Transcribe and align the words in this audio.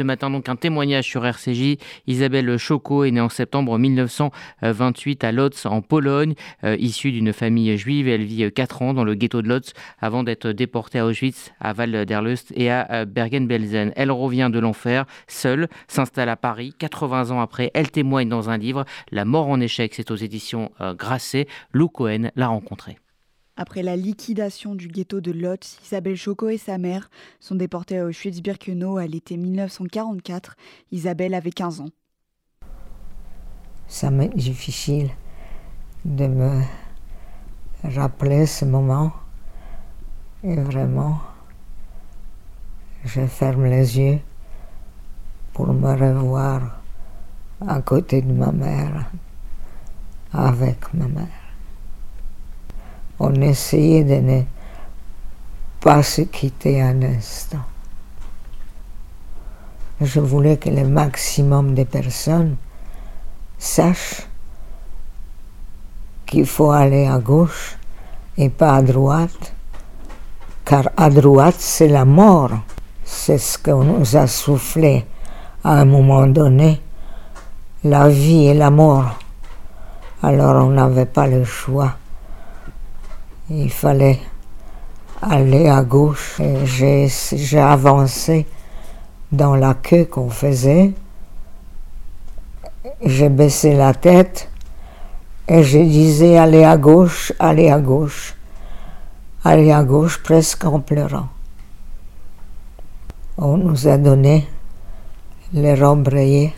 ce 0.00 0.02
matin 0.02 0.30
donc 0.30 0.48
un 0.48 0.56
témoignage 0.56 1.04
sur 1.04 1.26
RCJ. 1.26 1.76
Isabelle 2.06 2.56
Choco 2.56 3.04
est 3.04 3.10
née 3.10 3.20
en 3.20 3.28
septembre 3.28 3.78
1928 3.78 5.24
à 5.24 5.30
Lodz 5.30 5.66
en 5.66 5.82
Pologne, 5.82 6.32
euh, 6.64 6.74
issue 6.80 7.12
d'une 7.12 7.34
famille 7.34 7.76
juive. 7.76 8.08
Elle 8.08 8.24
vit 8.24 8.50
4 8.50 8.80
ans 8.80 8.94
dans 8.94 9.04
le 9.04 9.12
ghetto 9.12 9.42
de 9.42 9.48
Lodz 9.48 9.74
avant 10.00 10.22
d'être 10.22 10.48
déportée 10.52 11.00
à 11.00 11.04
Auschwitz, 11.04 11.52
à 11.60 11.74
Val 11.74 12.06
d'Erlust 12.06 12.50
et 12.56 12.70
à 12.70 13.04
Bergen-Belsen. 13.04 13.92
Elle 13.94 14.10
revient 14.10 14.48
de 14.50 14.58
l'enfer, 14.58 15.04
seule, 15.28 15.68
s'installe 15.86 16.30
à 16.30 16.36
Paris. 16.36 16.72
80 16.78 17.30
ans 17.30 17.42
après, 17.42 17.70
elle 17.74 17.90
témoigne 17.90 18.30
dans 18.30 18.48
un 18.48 18.56
livre, 18.56 18.86
La 19.10 19.26
mort 19.26 19.48
en 19.48 19.60
échec, 19.60 19.92
c'est 19.94 20.10
aux 20.10 20.16
éditions 20.16 20.70
Grasset. 20.80 21.46
Lou 21.74 21.88
Cohen 21.88 22.30
l'a 22.36 22.48
rencontrée. 22.48 22.96
Après 23.60 23.82
la 23.82 23.94
liquidation 23.94 24.74
du 24.74 24.88
ghetto 24.88 25.20
de 25.20 25.32
Lodz, 25.32 25.76
Isabelle 25.84 26.16
Choco 26.16 26.48
et 26.48 26.56
sa 26.56 26.78
mère 26.78 27.10
sont 27.40 27.54
déportées 27.54 27.98
à 27.98 28.06
Auschwitz-Birkenau 28.06 28.96
à 28.96 29.06
l'été 29.06 29.36
1944. 29.36 30.56
Isabelle 30.92 31.34
avait 31.34 31.50
15 31.50 31.82
ans. 31.82 31.90
Ça 33.86 34.10
m'est 34.10 34.34
difficile 34.34 35.10
de 36.06 36.26
me 36.26 36.62
rappeler 37.84 38.46
ce 38.46 38.64
moment. 38.64 39.12
Et 40.42 40.56
vraiment, 40.56 41.20
je 43.04 43.26
ferme 43.26 43.66
les 43.66 43.98
yeux 43.98 44.20
pour 45.52 45.70
me 45.70 45.92
revoir 45.92 46.80
à 47.68 47.82
côté 47.82 48.22
de 48.22 48.32
ma 48.32 48.52
mère, 48.52 49.10
avec 50.32 50.94
ma 50.94 51.08
mère 51.08 51.39
on 53.20 53.34
essayait 53.34 54.02
de 54.02 54.14
ne 54.14 54.42
pas 55.80 56.02
se 56.02 56.22
quitter 56.22 56.80
un 56.80 57.02
instant. 57.02 57.58
Je 60.00 60.20
voulais 60.20 60.56
que 60.56 60.70
le 60.70 60.88
maximum 60.88 61.74
de 61.74 61.84
personnes 61.84 62.56
sachent 63.58 64.26
qu'il 66.24 66.46
faut 66.46 66.70
aller 66.70 67.06
à 67.06 67.18
gauche 67.18 67.76
et 68.38 68.48
pas 68.48 68.76
à 68.76 68.82
droite, 68.82 69.52
car 70.64 70.88
à 70.96 71.10
droite 71.10 71.56
c'est 71.58 71.88
la 71.88 72.06
mort. 72.06 72.52
C'est 73.04 73.38
ce 73.38 73.58
qu'on 73.58 73.84
nous 73.84 74.16
a 74.16 74.26
soufflé 74.26 75.04
à 75.62 75.72
un 75.80 75.84
moment 75.84 76.26
donné, 76.26 76.80
la 77.84 78.08
vie 78.08 78.46
et 78.46 78.54
la 78.54 78.70
mort. 78.70 79.18
Alors 80.22 80.64
on 80.64 80.70
n'avait 80.70 81.06
pas 81.06 81.26
le 81.26 81.44
choix 81.44 81.96
il 83.50 83.70
fallait 83.70 84.20
aller 85.20 85.68
à 85.68 85.82
gauche. 85.82 86.40
J'ai 86.64 87.58
avancé 87.58 88.46
dans 89.32 89.56
la 89.56 89.74
queue 89.74 90.04
qu'on 90.04 90.30
faisait. 90.30 90.92
J'ai 93.04 93.28
baissé 93.28 93.74
la 93.74 93.92
tête 93.92 94.48
et 95.48 95.62
je 95.62 95.78
disais 95.78 96.38
allez 96.38 96.64
à 96.64 96.76
gauche, 96.76 97.32
allez 97.38 97.68
à 97.70 97.78
gauche, 97.78 98.36
allez 99.44 99.72
à 99.72 99.82
gauche 99.82 100.22
presque 100.22 100.64
en 100.64 100.80
pleurant. 100.80 101.28
On 103.36 103.56
nous 103.56 103.88
a 103.88 103.98
donné 103.98 104.46
les 105.52 105.74
robes 105.74 106.08
rayées 106.08 106.54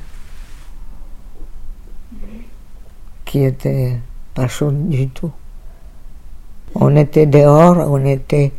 qui 3.24 3.44
étaient 3.44 3.98
pas 4.34 4.48
chaudes 4.48 4.88
du 4.88 5.08
tout. 5.08 5.32
On 6.84 6.96
était 6.96 7.26
dehors, 7.26 7.76
on 7.78 7.98
n'était 8.00 8.50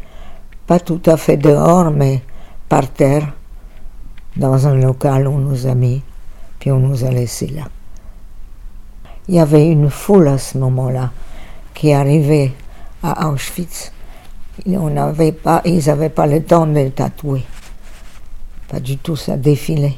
pas 0.66 0.80
tout 0.80 1.02
à 1.08 1.18
fait 1.18 1.36
dehors, 1.36 1.92
mais 1.92 2.22
par 2.70 2.88
terre, 2.88 3.34
dans 4.38 4.66
un 4.66 4.76
local, 4.76 5.28
on 5.28 5.40
nous 5.40 5.68
a 5.68 5.76
mis, 5.76 6.02
puis 6.58 6.72
on 6.72 6.80
nous 6.80 7.04
a 7.04 7.12
laissés 7.12 7.48
là. 7.48 7.64
Il 9.28 9.36
y 9.36 9.42
avait 9.42 9.68
une 9.68 9.90
foule 9.90 10.30
à 10.30 10.38
ce 10.38 10.58
moment-là 10.58 11.12
qui 11.74 11.92
arrivait 11.92 12.54
à 13.04 13.28
Auschwitz. 13.28 13.92
On 14.68 15.14
pas, 15.44 15.62
ils 15.66 15.86
n'avaient 15.86 16.08
pas 16.08 16.26
le 16.26 16.42
temps 16.44 16.66
de 16.66 16.88
tatouer. 16.88 17.44
Pas 18.70 18.80
du 18.80 19.00
tout, 19.00 19.18
ça 19.18 19.36
défilait. 19.36 19.98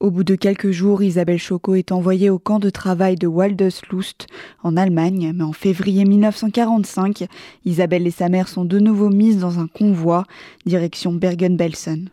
Au 0.00 0.12
bout 0.12 0.22
de 0.22 0.36
quelques 0.36 0.70
jours, 0.70 1.02
Isabelle 1.02 1.40
Choco 1.40 1.74
est 1.74 1.90
envoyée 1.90 2.30
au 2.30 2.38
camp 2.38 2.60
de 2.60 2.70
travail 2.70 3.16
de 3.16 3.26
Waldeslust 3.26 4.28
en 4.62 4.76
Allemagne, 4.76 5.32
mais 5.34 5.42
en 5.42 5.52
février 5.52 6.04
1945, 6.04 7.26
Isabelle 7.64 8.06
et 8.06 8.12
sa 8.12 8.28
mère 8.28 8.46
sont 8.46 8.64
de 8.64 8.78
nouveau 8.78 9.08
mises 9.08 9.40
dans 9.40 9.58
un 9.58 9.66
convoi 9.66 10.22
direction 10.66 11.12
Bergen-Belsen. 11.12 12.10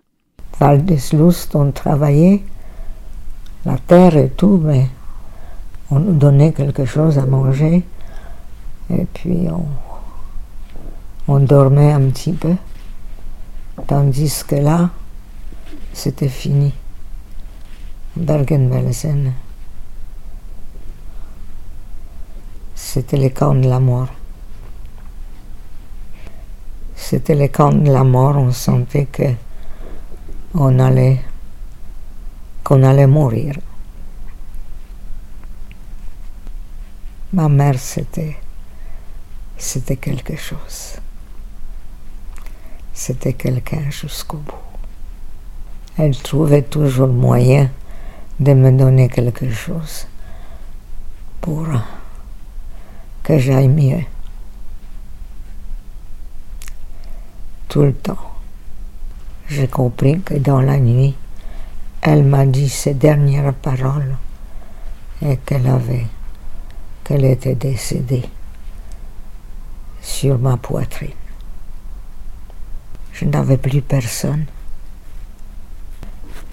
Waldeslust, 0.60 1.56
on 1.56 1.70
travaillait 1.70 2.42
la 3.66 3.78
terre 3.78 4.18
et 4.18 4.30
tout, 4.30 4.60
mais 4.64 4.88
on 5.92 6.00
nous 6.00 6.16
donnait 6.16 6.54
quelque 6.54 6.86
chose 6.86 7.20
à 7.20 7.28
manger 7.28 7.84
et 8.90 9.06
puis 9.14 9.46
on, 9.52 9.68
on 11.32 11.40
dormait 11.40 11.92
un 11.92 12.10
petit 12.10 12.34
peu, 12.34 12.56
tandis 13.86 14.44
que 14.48 14.56
là, 14.56 14.90
c'était 15.94 16.30
fini. 16.30 16.74
Bergen-Belsen. 18.16 19.34
C'était 22.74 23.18
le 23.18 23.30
camp 23.30 23.56
de 23.56 23.68
la 23.68 23.80
mort. 23.80 24.08
C'était 26.96 27.36
le 27.36 27.50
camp 27.50 27.74
de 27.74 27.92
la 27.92 28.06
mort, 28.06 28.38
on 28.38 28.54
sentait 28.54 29.06
que 29.08 29.34
on 30.54 30.80
allait, 30.80 31.20
qu'on 32.64 32.84
allait 32.84 33.06
mourir. 33.06 33.56
Ma 37.34 37.50
mère, 37.50 37.78
c'était, 37.78 38.38
c'était 39.58 39.98
quelque 39.98 40.38
chose. 40.38 40.96
C'était 42.94 43.34
quelqu'un 43.34 43.90
jusqu'au 43.90 44.38
bout. 44.38 44.54
Elle 45.98 46.18
trouvait 46.18 46.62
toujours 46.62 47.10
moyen 47.10 47.70
de 48.40 48.54
me 48.54 48.72
donner 48.72 49.08
quelque 49.08 49.50
chose 49.52 50.08
pour 51.42 51.68
que 53.24 53.38
j'aille 53.40 53.70
mieux. 53.70 54.04
Tout 57.70 57.84
le 57.84 57.94
temps. 57.94 58.32
J'ai 59.48 59.68
compris 59.68 60.22
que 60.22 60.36
dans 60.36 60.62
la 60.62 60.78
nuit, 60.78 61.16
elle 62.02 62.24
m'a 62.24 62.46
dit 62.46 62.70
ces 62.70 62.94
dernières 62.94 63.54
paroles 63.54 64.16
et 65.22 65.38
qu'elle 65.38 65.68
avait, 65.68 66.08
qu'elle 67.04 67.26
était 67.26 67.56
décédée 67.56 68.26
sur 70.02 70.38
ma 70.38 70.58
poitrine. 70.58 71.10
Je 73.14 73.26
n'avais 73.26 73.58
plus 73.58 73.82
personne. 73.82 74.46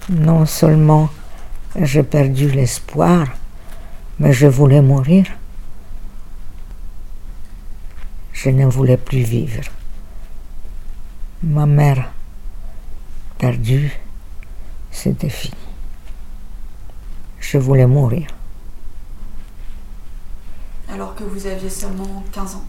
Non 0.09 0.45
seulement 0.45 1.09
j'ai 1.79 2.03
perdu 2.03 2.49
l'espoir, 2.49 3.27
mais 4.19 4.33
je 4.33 4.47
voulais 4.47 4.81
mourir. 4.81 5.25
Je 8.31 8.49
ne 8.49 8.65
voulais 8.65 8.97
plus 8.97 9.23
vivre. 9.23 9.63
Ma 11.41 11.65
mère 11.65 12.11
perdue, 13.37 13.91
c'était 14.91 15.29
fini. 15.29 15.55
Je 17.39 17.57
voulais 17.57 17.87
mourir. 17.87 18.27
Alors 20.89 21.15
que 21.15 21.23
vous 21.23 21.47
aviez 21.47 21.69
seulement 21.69 22.23
15 22.31 22.55
ans 22.55 22.65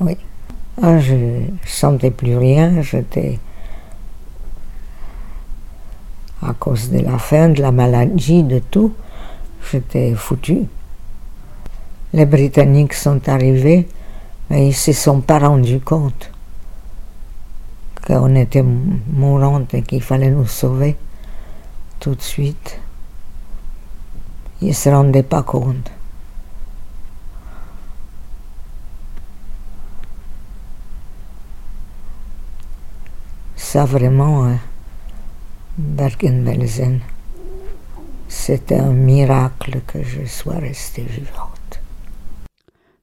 Oui. 0.00 0.16
Ah, 0.80 0.98
je 0.98 1.14
ne 1.14 1.46
sentais 1.66 2.10
plus 2.10 2.36
rien, 2.36 2.80
j'étais 2.80 3.38
cause 6.54 6.90
de 6.90 7.00
la 7.00 7.18
faim, 7.18 7.50
de 7.50 7.62
la 7.62 7.72
maladie, 7.72 8.42
de 8.42 8.58
tout, 8.58 8.94
j'étais 9.70 10.14
foutu. 10.14 10.66
Les 12.12 12.26
Britanniques 12.26 12.94
sont 12.94 13.28
arrivés, 13.28 13.88
mais 14.50 14.64
ils 14.66 14.68
ne 14.68 14.72
se 14.72 14.92
sont 14.92 15.20
pas 15.20 15.38
rendus 15.38 15.80
compte 15.80 16.30
qu'on 18.06 18.34
était 18.34 18.64
mourante 18.64 19.74
et 19.74 19.82
qu'il 19.82 20.02
fallait 20.02 20.30
nous 20.30 20.46
sauver 20.46 20.96
tout 22.00 22.14
de 22.14 22.22
suite. 22.22 22.80
Ils 24.60 24.74
se 24.74 24.88
rendaient 24.88 25.22
pas 25.22 25.42
compte. 25.42 25.90
Ça 33.56 33.84
vraiment, 33.84 34.44
hein. 34.44 34.58
Bergen-Belsen. 35.78 37.00
C'était 38.28 38.78
un 38.78 38.92
miracle 38.92 39.80
que 39.86 40.02
je 40.02 40.26
sois 40.26 40.58
restée 40.58 41.02
vivante. 41.02 41.80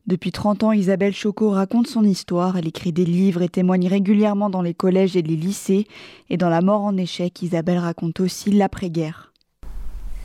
Depuis 0.05 0.31
30 0.31 0.63
ans, 0.63 0.71
Isabelle 0.71 1.13
Choco 1.13 1.49
raconte 1.49 1.87
son 1.87 2.03
histoire. 2.03 2.57
Elle 2.57 2.67
écrit 2.67 2.91
des 2.91 3.05
livres 3.05 3.41
et 3.41 3.49
témoigne 3.49 3.87
régulièrement 3.87 4.49
dans 4.49 4.61
les 4.61 4.73
collèges 4.73 5.15
et 5.15 5.21
les 5.21 5.35
lycées. 5.35 5.87
Et 6.29 6.37
dans 6.37 6.49
La 6.49 6.61
mort 6.61 6.81
en 6.81 6.95
échec, 6.97 7.41
Isabelle 7.41 7.79
raconte 7.79 8.19
aussi 8.19 8.51
l'après-guerre. 8.51 9.33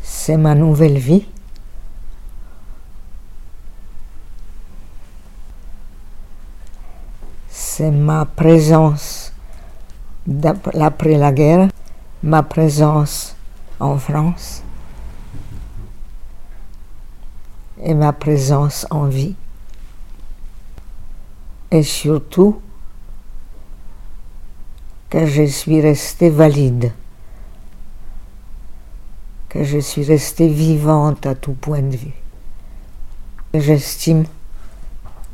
C'est 0.03 0.37
ma 0.37 0.55
nouvelle 0.55 0.99
vie. 0.99 1.25
C'est 7.49 7.91
ma 7.91 8.27
présence 8.27 9.33
après 10.81 11.19
la 11.19 11.33
guerre, 11.33 11.69
ma 12.25 12.43
présence 12.43 13.37
en 13.79 13.99
France 13.99 14.63
et 17.83 17.93
ma 17.93 18.15
présence 18.15 18.87
en 18.91 19.05
vie. 19.05 19.35
Et 21.71 21.83
surtout 21.83 22.63
que 25.11 25.27
je 25.27 25.43
suis 25.43 25.83
restée 25.83 26.31
valide, 26.31 26.93
que 29.51 29.63
je 29.63 29.79
suis 29.79 30.05
restée 30.05 30.49
vivante 30.49 31.27
à 31.27 31.35
tout 31.35 31.53
point 31.53 31.83
de 31.83 31.97
vue. 31.97 32.15
J'estime 33.53 34.25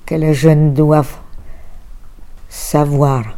que 0.07 0.17
les 0.17 0.35
jeunes 0.35 0.75
doivent 0.75 1.19
savoir, 2.49 3.37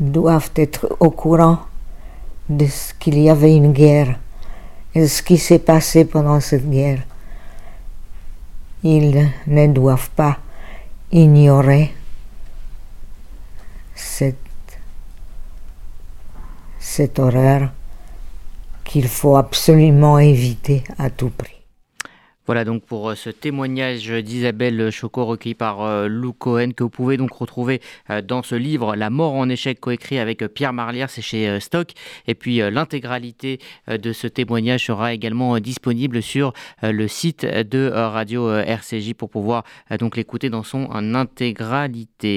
doivent 0.00 0.50
être 0.56 0.96
au 0.98 1.10
courant 1.10 1.60
de 2.48 2.66
ce 2.66 2.94
qu'il 2.94 3.18
y 3.18 3.28
avait 3.28 3.54
une 3.54 3.72
guerre 3.72 4.18
et 4.94 5.06
ce 5.06 5.22
qui 5.22 5.38
s'est 5.38 5.58
passé 5.58 6.04
pendant 6.04 6.40
cette 6.40 6.68
guerre. 6.68 7.02
Ils 8.82 9.30
ne 9.46 9.66
doivent 9.68 10.10
pas 10.10 10.38
ignorer 11.12 11.94
cette, 13.94 14.36
cette 16.78 17.18
horreur 17.18 17.70
qu'il 18.84 19.08
faut 19.08 19.36
absolument 19.36 20.18
éviter 20.18 20.84
à 20.98 21.10
tout 21.10 21.30
prix. 21.30 21.57
Voilà 22.48 22.64
donc 22.64 22.82
pour 22.82 23.10
euh, 23.10 23.14
ce 23.14 23.28
témoignage 23.28 24.08
d'Isabelle 24.08 24.90
Choco 24.90 25.26
recueilli 25.26 25.54
par 25.54 25.82
euh, 25.82 26.08
Lou 26.08 26.32
Cohen 26.32 26.70
que 26.74 26.82
vous 26.82 26.88
pouvez 26.88 27.18
donc 27.18 27.30
retrouver 27.30 27.82
euh, 28.08 28.22
dans 28.22 28.42
ce 28.42 28.54
livre 28.54 28.96
La 28.96 29.10
mort 29.10 29.34
en 29.34 29.50
échec 29.50 29.78
coécrit 29.78 30.18
avec 30.18 30.42
Pierre 30.54 30.72
Marlière, 30.72 31.10
c'est 31.10 31.20
chez 31.20 31.60
Stock. 31.60 31.90
Et 32.26 32.34
puis 32.34 32.60
l'intégralité 32.70 33.60
de 33.86 34.12
ce 34.14 34.26
témoignage 34.26 34.86
sera 34.86 35.12
également 35.12 35.60
disponible 35.60 36.22
sur 36.22 36.54
le 36.82 37.06
site 37.06 37.44
de 37.44 37.90
Radio 37.92 38.50
RCJ 38.50 39.12
pour 39.12 39.28
pouvoir 39.28 39.64
donc 39.98 40.16
l'écouter 40.16 40.48
dans 40.48 40.62
son 40.62 40.88
intégralité. 41.14 42.36